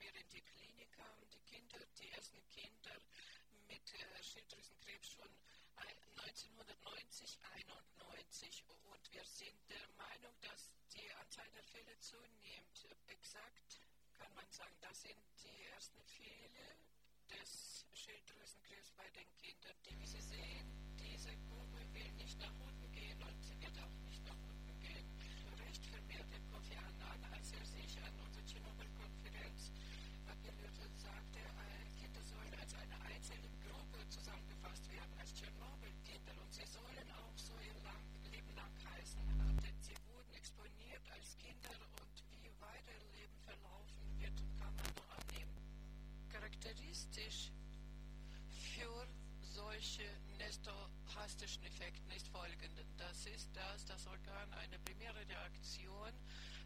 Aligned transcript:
wir 0.00 0.14
in 0.14 0.28
die 0.30 0.40
Klinik 0.40 0.90
kamen, 0.92 1.28
die 1.30 1.40
Kinder, 1.40 1.78
die 1.98 2.08
ersten 2.10 2.40
Kinder 2.48 2.96
mit 3.68 3.94
äh, 3.94 4.22
Schilddrüsenkrebs 4.22 5.10
schon 5.12 5.28
1990, 5.76 7.38
91 7.54 8.64
und 8.84 9.12
wir 9.12 9.24
sind 9.24 9.56
der 9.68 9.86
Meinung, 9.96 10.32
dass 10.40 10.70
die 10.94 11.10
Anzahl 11.20 11.48
der 11.50 11.64
Fälle 11.64 11.98
zunimmt. 12.00 12.88
Exakt 13.08 13.80
kann 14.14 14.32
man 14.34 14.50
sagen, 14.50 14.74
das 14.80 15.02
sind 15.02 15.20
die 15.44 15.64
ersten 15.66 16.02
Fälle 16.04 16.76
des 17.28 17.86
Schilddrüsenkrebs 17.92 18.92
bei 18.92 19.08
den 19.10 19.28
Kindern, 19.36 19.76
die, 19.84 19.98
wie 20.00 20.06
Sie 20.06 20.22
sehen, 20.22 20.96
diese 20.96 21.36
Kurve 21.48 21.89
nestohastischen 51.40 51.64
Effekte 51.64 52.14
ist 52.14 52.28
folgende. 52.28 52.84
Das 52.98 53.26
ist, 53.26 53.48
dass 53.56 53.84
das 53.86 54.06
Organ 54.06 54.52
eine 54.54 54.78
primäre 54.80 55.26
Reaktion 55.26 56.12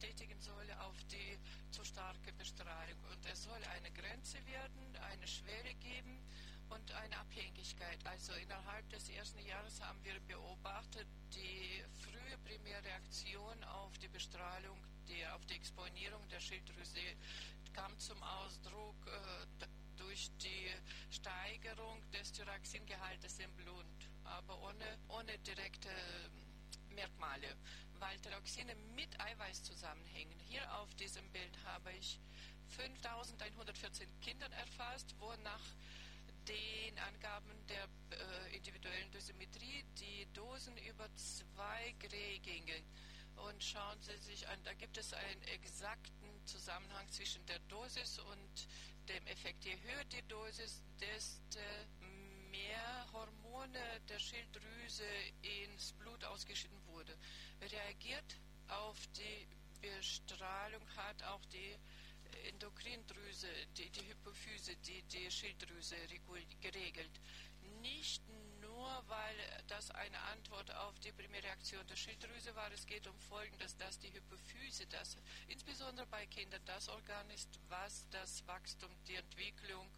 tätigen 0.00 0.38
soll 0.40 0.66
auf 0.80 0.96
die 1.04 1.38
zu 1.70 1.84
starke 1.84 2.32
Bestrahlung. 2.32 2.98
Und 3.12 3.24
es 3.30 3.44
soll 3.44 3.62
eine 3.76 3.90
Grenze 3.92 4.38
werden, 4.46 4.96
eine 5.12 5.26
Schwere 5.26 5.72
geben 5.74 6.18
und 6.68 6.90
eine 6.92 7.16
Abhängigkeit. 7.18 7.98
Also 8.06 8.32
innerhalb 8.34 8.88
des 8.90 9.08
ersten 9.08 9.38
Jahres 9.46 9.80
haben 9.80 10.02
wir 10.02 10.18
beobachtet, 10.26 11.06
die 11.32 11.82
frühe 12.02 12.38
Primärreaktion 12.44 13.62
auf 13.64 13.96
die 13.98 14.08
Bestrahlung, 14.08 14.78
die, 15.08 15.24
auf 15.28 15.44
die 15.46 15.54
Exponierung 15.54 16.28
der 16.28 16.40
Schilddrüse 16.40 17.00
kam 17.72 17.96
zum 17.98 18.20
Ausdruck 18.22 18.96
äh, 19.06 19.66
durch 19.96 20.30
die 20.42 20.70
Steigerung 21.10 22.02
des 22.10 22.32
Thyroxingehaltes 22.32 23.38
im 23.38 23.52
Blut, 23.52 24.05
aber 24.26 24.60
ohne, 24.62 24.98
ohne 25.08 25.38
direkte 25.38 25.90
Merkmale, 26.90 27.56
weil 27.98 28.18
Thyroxine 28.20 28.74
mit 28.94 29.20
Eiweiß 29.20 29.62
zusammenhängen. 29.62 30.38
Hier 30.48 30.62
auf 30.76 30.94
diesem 30.94 31.28
Bild 31.32 31.58
habe 31.64 31.92
ich 31.92 32.18
5114 32.68 34.08
Kindern 34.20 34.52
erfasst, 34.52 35.14
wo 35.18 35.32
nach 35.42 35.62
den 36.48 36.98
Angaben 36.98 37.66
der 37.68 37.84
äh, 37.84 38.56
individuellen 38.56 39.10
Dosimetrie 39.10 39.84
die 39.98 40.26
Dosen 40.32 40.76
über 40.78 41.08
2 41.14 41.94
Gray 42.00 42.38
gingen. 42.38 42.84
Und 43.36 43.62
schauen 43.62 44.00
Sie 44.00 44.16
sich 44.18 44.48
an, 44.48 44.58
da 44.64 44.72
gibt 44.74 44.96
es 44.96 45.12
einen 45.12 45.42
exakten 45.42 46.46
Zusammenhang 46.46 47.06
zwischen 47.10 47.44
der 47.46 47.58
Dosis 47.68 48.18
und 48.18 48.68
dem 49.08 49.26
Effekt. 49.26 49.64
Je 49.64 49.76
höher 49.82 50.04
die 50.04 50.26
Dosis, 50.28 50.82
desto 51.00 51.58
mehr 52.56 53.06
Hormone 53.12 54.00
der 54.08 54.18
Schilddrüse 54.18 55.04
ins 55.42 55.92
Blut 55.94 56.24
ausgeschieden 56.24 56.80
wurde. 56.86 57.16
Reagiert 57.60 58.38
auf 58.68 58.98
die 59.08 59.46
Bestrahlung 59.80 60.82
hat 60.96 61.22
auch 61.24 61.44
die 61.46 61.76
Endokrindrüse, 62.48 63.48
die, 63.76 63.90
die 63.90 64.08
Hypophyse, 64.08 64.76
die, 64.76 65.02
die 65.02 65.30
Schilddrüse 65.30 65.96
geregelt. 66.60 67.20
Nicht 67.80 68.22
nur, 68.60 69.04
weil 69.08 69.36
das 69.68 69.90
eine 69.90 70.20
Antwort 70.32 70.74
auf 70.74 70.98
die 71.00 71.12
Primärreaktion 71.12 71.86
der 71.86 71.96
Schilddrüse 71.96 72.54
war, 72.54 72.70
es 72.72 72.86
geht 72.86 73.06
um 73.06 73.18
Folgendes, 73.20 73.76
dass 73.76 73.98
die 73.98 74.12
Hypophyse, 74.12 74.86
das 74.86 75.16
insbesondere 75.48 76.06
bei 76.06 76.26
Kindern 76.26 76.64
das 76.64 76.88
Organ 76.88 77.28
ist, 77.30 77.60
was 77.68 78.06
das 78.10 78.46
Wachstum, 78.46 78.90
die 79.06 79.16
Entwicklung, 79.16 79.88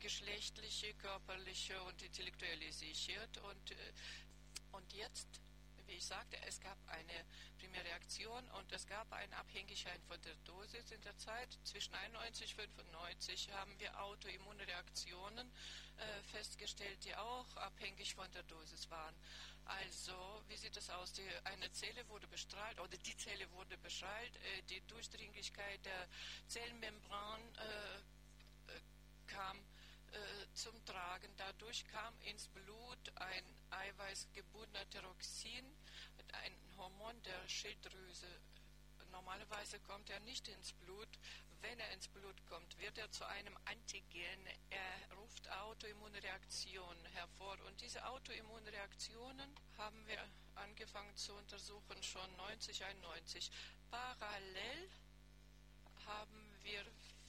geschlechtliche, 0.00 0.94
körperliche 0.94 1.82
und 1.82 2.02
intellektuelle 2.02 2.72
sichert. 2.72 3.38
Und, 3.38 3.70
äh, 3.70 3.92
und 4.72 4.92
jetzt 4.92 5.40
wie 5.86 5.94
ich 5.94 6.04
sagte, 6.04 6.36
es 6.46 6.60
gab 6.60 6.76
eine 6.88 7.12
Primärreaktion 7.96 8.44
und 8.58 8.72
es 8.72 8.86
gab 8.86 9.10
eine 9.12 9.36
Abhängigkeit 9.36 10.00
von 10.06 10.20
der 10.22 10.34
Dosis 10.44 10.90
in 10.90 11.00
der 11.02 11.16
Zeit. 11.16 11.48
Zwischen 11.64 11.94
91 11.94 12.56
und 12.58 12.70
95 12.74 13.50
haben 13.52 13.78
wir 13.78 14.02
Autoimmunreaktionen 14.02 15.50
äh, 15.96 16.22
festgestellt, 16.32 17.04
die 17.04 17.14
auch 17.16 17.56
abhängig 17.56 18.14
von 18.14 18.30
der 18.32 18.42
Dosis 18.44 18.90
waren. 18.90 19.14
Also, 19.64 20.14
wie 20.48 20.56
sieht 20.56 20.76
es 20.76 20.90
aus? 20.90 21.12
Die, 21.12 21.26
eine 21.44 21.70
Zelle 21.72 22.06
wurde 22.08 22.26
bestrahlt 22.28 22.78
oder 22.80 22.96
die 22.98 23.16
Zelle 23.16 23.50
wurde 23.52 23.76
bestrahlt, 23.78 24.36
äh, 24.36 24.62
die 24.68 24.80
Durchdringlichkeit 24.86 25.84
der 25.84 26.06
Zellmembran 26.48 27.40
äh, 27.56 28.15
zum 30.66 30.84
Tragen. 30.84 31.32
Dadurch 31.36 31.86
kam 31.86 32.12
ins 32.22 32.48
Blut 32.48 33.12
ein 33.14 33.44
eiweißgebundener 33.70 34.90
Thyroxin, 34.90 35.64
ein 36.32 36.52
Hormon 36.76 37.22
der 37.22 37.48
Schilddrüse. 37.48 38.26
Normalerweise 39.12 39.78
kommt 39.80 40.10
er 40.10 40.18
nicht 40.20 40.48
ins 40.48 40.72
Blut. 40.72 41.08
Wenn 41.60 41.78
er 41.78 41.92
ins 41.92 42.08
Blut 42.08 42.34
kommt, 42.48 42.76
wird 42.78 42.98
er 42.98 43.08
zu 43.12 43.24
einem 43.26 43.56
Antigen. 43.64 44.40
Er 44.70 45.16
ruft 45.16 45.48
Autoimmunreaktionen 45.48 47.06
hervor. 47.12 47.56
Und 47.68 47.80
diese 47.80 48.04
Autoimmunreaktionen 48.04 49.54
haben 49.78 50.04
wir 50.08 50.18
angefangen 50.56 51.16
zu 51.16 51.32
untersuchen 51.34 52.02
schon 52.02 52.28
1991. 52.40 53.52
Parallel 53.88 54.90
haben 56.06 56.58
wir 56.62 56.84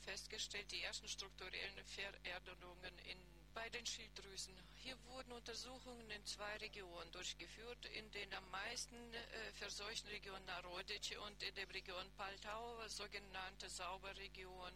festgestellt, 0.07 0.71
die 0.71 0.83
ersten 0.83 1.07
strukturellen 1.09 1.83
Veränderungen 1.83 2.97
in, 3.11 3.17
bei 3.53 3.67
den 3.69 3.85
Schilddrüsen. 3.85 4.55
Hier 4.75 4.95
wurden 5.07 5.33
Untersuchungen 5.33 6.09
in 6.11 6.25
zwei 6.25 6.55
Regionen 6.57 7.11
durchgeführt, 7.11 7.85
in 7.87 8.09
den 8.11 8.33
am 8.33 8.49
meisten 8.49 8.95
äh, 9.13 9.51
verseuchten 9.51 10.09
Region 10.09 10.43
Narodice 10.45 11.17
und 11.27 11.43
in 11.43 11.53
der 11.55 11.67
Region 11.73 12.09
Paltau, 12.15 12.87
sogenannte 12.87 13.67
Sauberregion, 13.67 14.71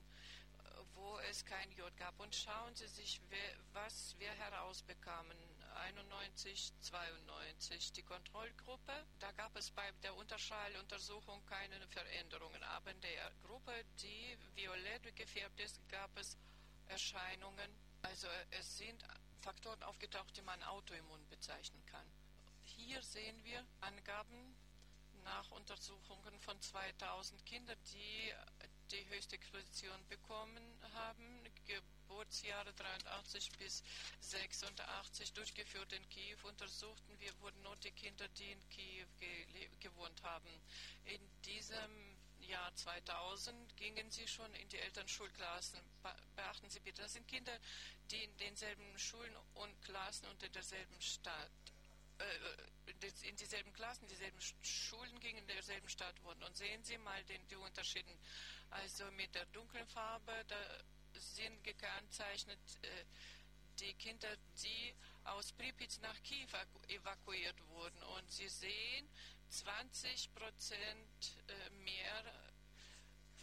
wo 1.02 1.20
es 1.30 1.44
kein 1.46 1.72
Jod 1.72 1.96
gab. 1.98 2.20
Und 2.20 2.34
schauen 2.36 2.76
Sie 2.76 2.88
sich, 2.88 3.22
was 3.74 4.16
wir 4.20 4.32
herausbekamen. 4.32 5.38
91, 5.76 6.74
92. 6.82 7.94
Die 7.94 8.04
Kontrollgruppe, 8.04 8.94
da 9.20 9.32
gab 9.32 9.56
es 9.56 9.72
bei 9.72 9.90
der 10.04 10.16
Unterschalluntersuchung 10.16 11.44
keine 11.46 11.80
Veränderungen. 11.88 12.62
Aber 12.64 12.92
in 12.92 13.02
der 13.02 13.32
Gruppe, 13.44 13.72
die 14.02 14.38
violett 14.56 15.16
gefärbt 15.16 15.60
ist, 15.60 15.80
gab 15.90 16.16
es 16.18 16.38
Erscheinungen. 16.88 17.72
Also 18.02 18.28
es 18.52 18.78
sind 18.78 19.04
Faktoren 19.40 19.82
aufgetaucht, 19.84 20.36
die 20.38 20.42
man 20.42 20.62
autoimmun 20.64 21.28
bezeichnen 21.30 21.84
kann. 21.86 22.06
Hier 22.64 23.02
sehen 23.02 23.44
wir 23.44 23.66
Angaben 23.80 24.56
nach 25.24 25.50
Untersuchungen 25.52 26.40
von 26.40 26.60
2000 26.60 27.46
Kindern, 27.46 27.78
die 27.94 28.34
die 28.92 29.08
höchste 29.10 29.36
Exposition 29.36 30.06
bekommen 30.10 30.64
haben, 30.94 31.48
Geburtsjahre 31.66 32.74
83 32.74 33.52
bis 33.58 33.84
86 34.20 35.34
durchgeführt 35.34 35.94
in 35.94 36.10
Kiew, 36.10 36.38
untersuchten 36.44 37.20
wir 37.20 37.32
wurden 37.40 37.62
nur 37.62 37.76
die 37.78 37.92
Kinder, 37.92 38.28
die 38.30 38.52
in 38.52 38.70
Kiew 38.70 39.08
gewohnt 39.80 40.22
haben. 40.24 40.50
In 41.06 41.22
diesem 41.46 42.18
Jahr 42.42 42.76
2000 42.76 43.78
gingen 43.78 44.12
sie 44.12 44.28
schon 44.28 44.54
in 44.56 44.68
die 44.70 44.80
Elternschulklassen. 44.80 45.80
Beachten 46.36 46.70
Sie 46.70 46.80
bitte, 46.80 47.04
das 47.04 47.14
sind 47.14 47.28
Kinder, 47.28 47.58
die 48.10 48.24
in 48.24 48.38
denselben 48.38 48.98
Schulen 49.00 49.36
und 49.54 49.82
Klassen 49.84 50.28
und 50.28 50.44
in 50.44 50.52
derselben 50.52 51.02
Stadt 51.02 51.71
in 53.24 53.36
dieselben 53.36 53.74
Klassen, 53.74 54.08
dieselben 54.08 54.40
Schulen 54.62 55.20
gingen, 55.20 55.40
in 55.40 55.48
derselben 55.48 55.90
Stadt 55.90 56.22
wurden. 56.24 56.44
Und 56.44 56.56
sehen 56.56 56.84
Sie 56.84 56.98
mal 56.98 57.24
den, 57.26 57.48
die 57.48 57.56
Unterschiede. 57.56 58.12
Also 58.70 59.10
mit 59.12 59.34
der 59.36 59.46
dunklen 59.48 59.88
Farbe, 59.88 60.34
da 60.48 60.58
sind 61.14 61.64
gekennzeichnet 61.64 62.60
äh, 62.84 63.06
die 63.80 63.94
Kinder, 63.94 64.30
die 64.62 64.94
aus 65.24 65.52
Pripyat 65.54 66.00
nach 66.02 66.22
Kiew 66.24 66.48
evakuiert 66.88 67.60
wurden. 67.70 68.02
Und 68.04 68.32
Sie 68.32 68.50
sehen 68.50 69.10
20 69.50 70.34
Prozent 70.34 71.44
äh, 71.48 71.70
mehr 71.84 72.24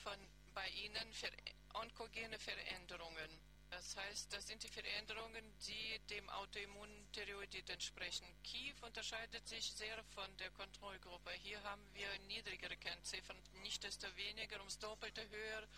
von 0.03 0.19
bei 0.55 0.69
ihnen 0.71 1.13
für 1.13 1.31
onkogene 1.75 2.39
Veränderungen. 2.39 3.31
Das 3.71 3.97
heißt, 3.97 4.33
das 4.33 4.47
sind 4.47 4.63
die 4.63 4.69
Veränderungen, 4.69 5.45
die 5.67 5.99
dem 6.11 6.29
Autoimmuntheroidit 6.31 7.69
entsprechen. 7.71 8.27
Kiew 8.43 8.75
unterscheidet 8.83 9.47
sich 9.47 9.73
sehr 9.73 10.03
von 10.15 10.37
der 10.39 10.51
Kontrollgruppe. 10.51 11.31
Hier 11.33 11.63
haben 11.63 11.83
wir 11.93 12.09
niedrigere 12.27 12.77
Kennziffern, 12.77 13.37
nicht 13.63 13.85
desto 13.85 14.07
weniger 14.17 14.59
ums 14.59 14.79
Doppelte 14.79 15.29
höher 15.29 15.69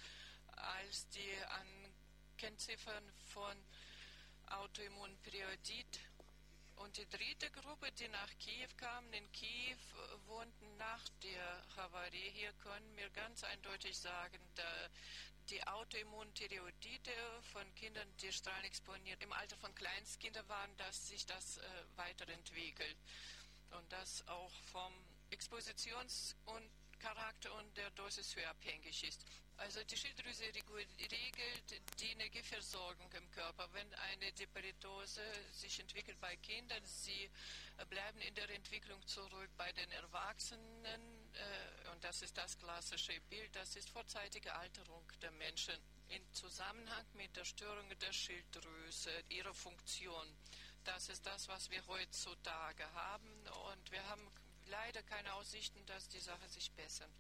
als 0.57 1.09
die 1.11 1.37
Kennziffern 2.39 3.13
von 3.33 3.57
Autoimmunperiodit. 4.47 6.01
Und 6.77 6.97
die 6.97 7.09
dritte 7.11 7.51
Gruppe, 7.51 7.93
die 7.93 8.09
nach 8.09 8.31
Kiew 8.39 8.69
kamen, 8.79 9.13
in 9.13 9.31
Kiew 9.33 9.77
wohnten 10.27 10.77
nach 10.79 11.07
der 11.23 11.63
Havarie. 11.77 12.31
Hier 12.31 12.53
können 12.55 12.97
wir 12.97 13.11
ganz 13.11 13.45
eindeutig 13.45 13.99
sagen, 13.99 14.39
die 15.51 15.67
Autoimmuntireoidite 15.67 17.11
von 17.53 17.75
Kindern, 17.75 18.07
die 18.23 18.33
strahlenexponiert 18.33 19.23
im 19.23 19.33
Alter 19.33 19.57
von 19.57 19.75
Kleinstkindern 19.75 20.49
waren, 20.49 20.77
dass 20.77 21.09
sich 21.09 21.27
das 21.27 21.59
äh, 21.59 21.63
weiterentwickelt. 21.97 22.97
Und 23.73 23.93
das 23.93 24.27
auch 24.29 24.53
vom 24.73 24.93
Expositions- 25.31 26.35
und 26.47 26.71
Charakter 27.01 27.53
und 27.55 27.77
der 27.77 27.91
Dosishöhe 27.91 28.49
abhängig 28.49 29.03
ist. 29.03 29.25
Also 29.57 29.83
die 29.85 29.97
Schilddrüse 29.97 30.45
regelt 30.45 32.01
die 32.01 32.11
Energieversorgung 32.13 33.13
im 33.13 33.31
Körper. 33.31 33.69
Wenn 33.73 33.93
eine 33.95 34.33
Deperitose 34.33 35.23
sich 35.53 35.81
entwickelt 35.81 36.19
bei 36.21 36.37
Kindern, 36.37 36.85
sie 36.85 37.31
bleiben 37.89 38.21
in 38.21 38.35
der 38.35 38.49
Entwicklung 38.51 39.05
zurück 39.07 39.51
bei 39.57 39.71
den 39.73 39.91
Erwachsenen 39.93 41.31
äh, 41.35 41.91
und 41.91 42.03
das 42.05 42.23
ist 42.23 42.37
das 42.37 42.57
klassische 42.59 43.21
Bild, 43.29 43.55
das 43.55 43.77
ist 43.77 43.91
vorzeitige 43.91 44.55
Alterung 44.55 45.05
der 45.21 45.31
Menschen 45.33 45.77
in 46.09 46.23
Zusammenhang 46.33 47.05
mit 47.15 47.37
der 47.37 47.45
Störung 47.45 47.89
der 47.99 48.13
Schilddrüse, 48.13 49.11
ihrer 49.29 49.55
Funktion. 49.55 50.27
Das 50.85 51.09
ist 51.09 51.27
das, 51.27 51.49
was 51.49 51.71
wir 51.71 51.87
heutzutage 51.87 52.91
haben 52.95 53.47
und 53.71 53.91
wir 53.91 54.05
haben 54.09 54.31
leider 54.71 55.03
keine 55.03 55.35
Aussichten, 55.35 55.85
dass 55.87 56.09
die 56.09 56.21
Sache 56.21 56.49
sich 56.49 56.71
bessert. 56.73 57.09